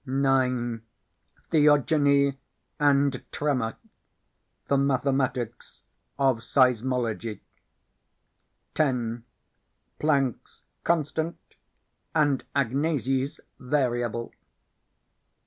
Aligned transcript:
9. 0.07 0.81
Theogony 1.51 2.35
and 2.79 3.23
Tremor 3.31 3.75
the 4.67 4.75
Mathematics 4.75 5.83
of 6.17 6.39
Seismology. 6.39 7.39
10. 8.73 9.23
Planck's 9.99 10.63
Constant 10.83 11.37
and 12.15 12.43
Agnesi's 12.55 13.41
Variable. 13.59 14.33